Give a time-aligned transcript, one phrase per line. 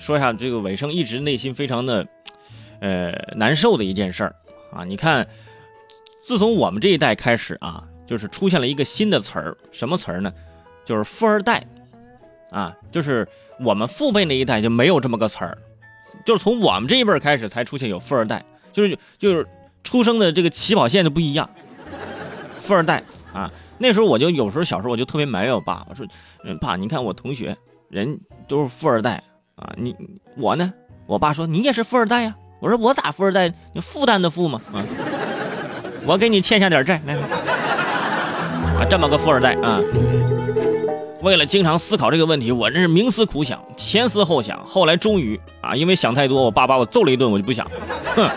[0.00, 2.06] 说一下这个尾声一直内心非常的
[2.80, 4.34] 呃难受的一件事儿
[4.72, 4.82] 啊。
[4.84, 5.28] 你看，
[6.24, 10.32] 自从我们这一代开始啊，就是出现了一个新的词儿，什么词儿呢？
[10.86, 11.64] 就是富二代
[12.50, 13.28] 啊，就是
[13.60, 15.58] 我们父辈那一代就没有这么个词儿，
[16.24, 18.42] 就是从我们这一辈开始才出现有富二代，
[18.72, 19.46] 就是就是
[19.84, 21.48] 出生的这个起跑线就不一样。
[22.58, 26.06] 富二代啊，那时候我就有时候小时候我就特别埋怨我爸，我说，
[26.60, 27.56] 爸，你看我同学
[27.88, 29.22] 人都是富二代
[29.60, 29.94] 啊，你
[30.36, 30.72] 我呢？
[31.06, 32.34] 我爸说你也是富二代呀。
[32.60, 33.52] 我说我咋富二代？
[33.74, 34.60] 你负担的负吗？
[34.72, 34.84] 啊，
[36.06, 37.22] 我给你欠下点债来来。
[37.22, 39.80] 啊，这么个富二代啊。
[41.22, 47.70] 为了经常思考这个问题，我真是冥思苦想，前思后想，后来终于啊，因为想太多，我爸把我揍了一顿，我就不想。
[48.16, 48.28] 哼。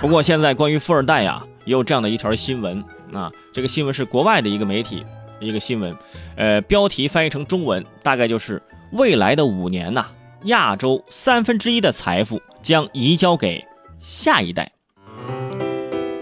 [0.00, 2.82] 不过现在关于富二代呀，也有这样的一条新闻。
[3.12, 5.06] 啊，这个新闻是国外的一个媒体
[5.38, 5.96] 一个新闻，
[6.36, 10.06] 呃，标题翻译成中文大概就是未来的五年呐，
[10.44, 13.64] 亚洲三分之一的财富将移交给
[14.00, 14.70] 下一代。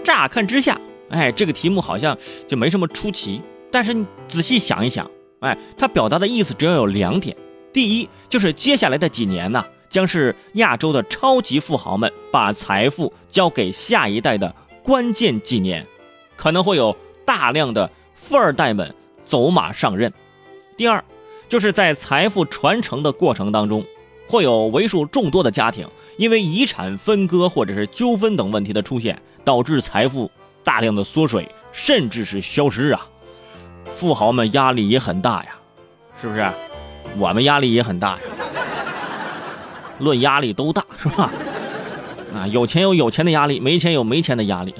[0.03, 0.79] 乍看之下，
[1.09, 7.35] 哎，这个题目好像就没什么出奇，但是你仔细想一想，哎，它表达的意思只要有两点：
[7.71, 15.85] 第一，就是接下来的几年呢，将是亚洲的超级富豪们把财富交给下一代的关键几年。
[16.35, 20.11] 可能会有大量的富二代们走马上任。
[20.75, 21.03] 第二，
[21.47, 23.85] 就是在财富传承的过程当中，
[24.27, 30.29] 会有为数众多的家庭因为遗产分割或者是纠纷等问题的出现，导致财富
[30.63, 33.07] 大量的缩水，甚至是消失啊！
[33.93, 35.49] 富豪们压力也很大呀，
[36.21, 36.47] 是不是？
[37.17, 38.21] 我们压力也很大呀。
[39.99, 41.31] 论压力都大，是吧？
[42.35, 44.73] 啊，有钱有有钱的压力，没钱有没钱的压力。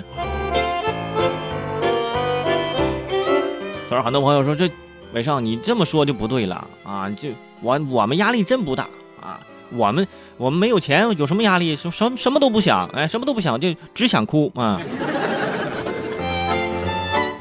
[3.89, 4.67] 可是很多朋友说这，
[5.13, 7.09] 伟少你这么说就不对了啊！
[7.09, 7.29] 就
[7.61, 8.87] 我我们压力真不大
[9.23, 9.39] 啊，
[9.71, 10.05] 我们
[10.37, 11.75] 我们没有钱，有什么压力？
[11.75, 14.79] 什什什么都不想，哎，什么都不想，就只想哭啊！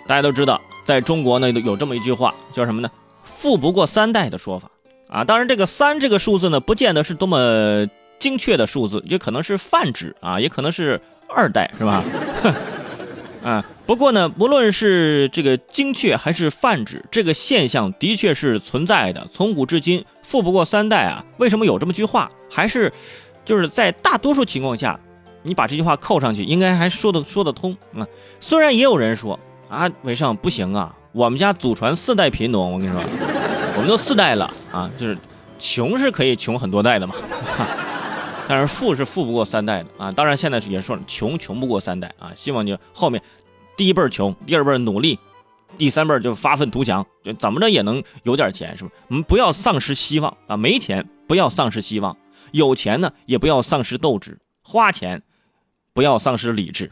[0.06, 2.90] 大家都知道，在中国呢有这么一句话，叫什么呢？
[3.24, 4.70] 富不过三代的说法
[5.08, 5.24] 啊。
[5.24, 7.86] 当然，这个三这个数字呢，不见得是多么
[8.18, 12.04] 精确的数字，也可能是泛指啊，也可能是二代，是吧？
[13.44, 19.26] 啊，不过呢，不论是这个精确还是泛指，这个现象的确是存在的。
[19.30, 21.24] 从古至今，富不过三代啊。
[21.38, 22.30] 为什么有这么句话？
[22.48, 22.92] 还是
[23.44, 24.98] 就是在大多数情况下，
[25.42, 28.06] 你把这句话扣上去，应该还说得说得通啊。
[28.38, 29.38] 虽然也有人说
[29.68, 33.02] 啊，伟上不行啊，我们家祖传四代贫农，我跟你说，
[33.74, 35.18] 我们都四代了啊，就是
[35.58, 37.14] 穷是可以穷很多代的嘛。
[38.48, 40.10] 但是富是富不过三代的啊！
[40.12, 42.32] 当然现在也说了，穷穷不过三代啊！
[42.36, 43.22] 希望就后面
[43.76, 45.18] 第一辈穷，第二辈努力，
[45.78, 48.94] 第三辈就发愤图强，就怎么着也能有点钱，是不是？
[49.08, 50.56] 我们不要丧失希望啊！
[50.56, 52.16] 没钱不要丧失希望，
[52.50, 55.22] 有钱呢也不要丧失斗志，花钱
[55.94, 56.90] 不要丧失理智。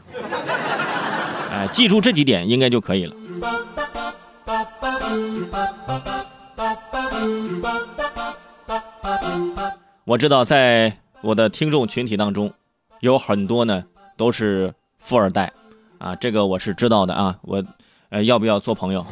[1.51, 3.15] 哎，记住这几点应该就可以了。
[10.05, 11.00] 我知道在。
[11.21, 12.51] 我的听众群体当中，
[12.99, 13.83] 有很多呢
[14.17, 15.51] 都是富二代，
[15.99, 17.37] 啊，这个我是知道的啊。
[17.43, 17.63] 我，
[18.09, 19.05] 呃，要不要做朋友？